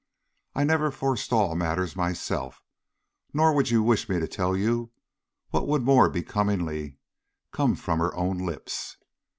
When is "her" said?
7.99-8.15